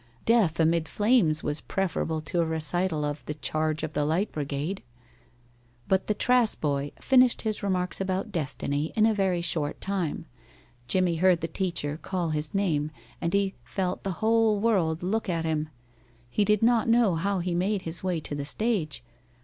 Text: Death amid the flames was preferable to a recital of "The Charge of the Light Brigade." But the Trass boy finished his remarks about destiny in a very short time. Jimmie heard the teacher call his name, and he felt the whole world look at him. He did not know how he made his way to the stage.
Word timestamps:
Death 0.25 0.59
amid 0.59 0.85
the 0.85 0.89
flames 0.89 1.43
was 1.43 1.61
preferable 1.61 2.21
to 2.21 2.41
a 2.41 2.45
recital 2.47 3.05
of 3.05 3.23
"The 3.27 3.35
Charge 3.35 3.83
of 3.83 3.93
the 3.93 4.03
Light 4.03 4.31
Brigade." 4.31 4.81
But 5.87 6.07
the 6.07 6.15
Trass 6.15 6.55
boy 6.55 6.91
finished 6.99 7.43
his 7.43 7.61
remarks 7.61 8.01
about 8.01 8.31
destiny 8.31 8.91
in 8.95 9.05
a 9.05 9.13
very 9.13 9.41
short 9.41 9.79
time. 9.79 10.25
Jimmie 10.87 11.17
heard 11.17 11.41
the 11.41 11.47
teacher 11.47 11.97
call 12.01 12.29
his 12.29 12.51
name, 12.55 12.89
and 13.21 13.31
he 13.31 13.53
felt 13.63 14.01
the 14.03 14.13
whole 14.25 14.59
world 14.59 15.03
look 15.03 15.29
at 15.29 15.45
him. 15.45 15.69
He 16.31 16.45
did 16.45 16.63
not 16.63 16.89
know 16.89 17.13
how 17.13 17.37
he 17.37 17.53
made 17.53 17.83
his 17.83 18.03
way 18.03 18.19
to 18.21 18.33
the 18.33 18.43
stage. 18.43 19.03